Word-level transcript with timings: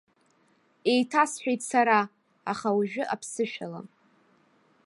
Еиҭасҳәеит 0.91 1.61
сара, 1.71 1.99
аха 2.51 2.69
ожәы 2.79 3.03
аԥсышәала. 3.13 3.81